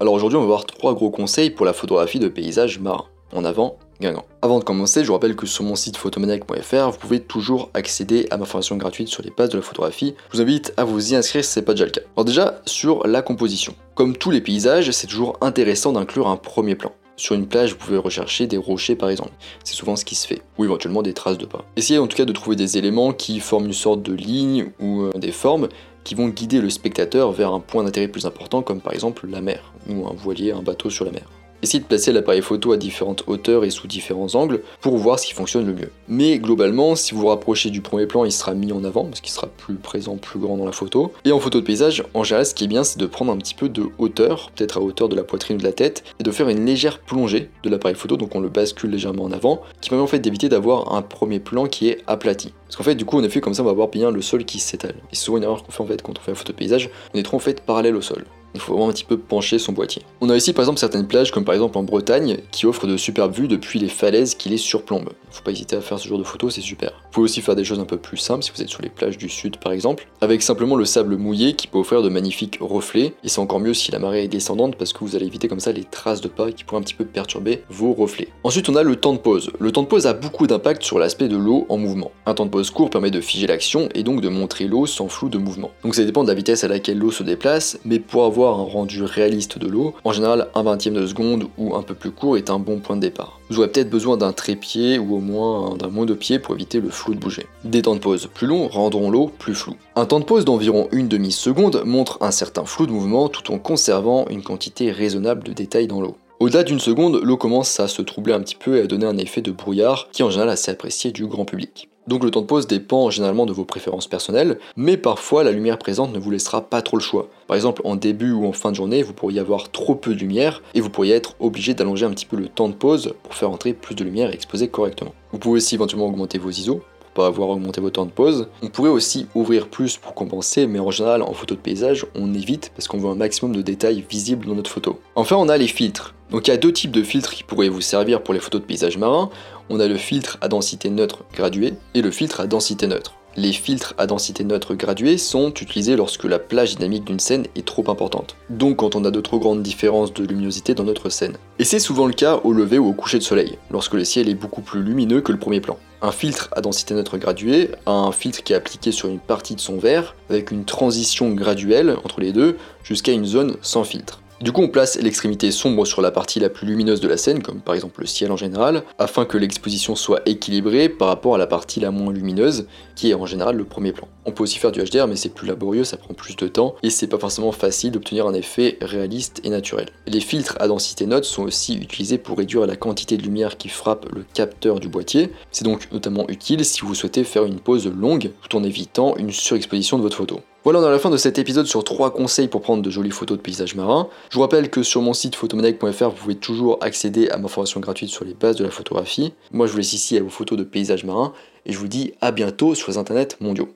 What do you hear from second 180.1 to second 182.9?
filtres à densité neutre sont aussi utilisés pour réduire la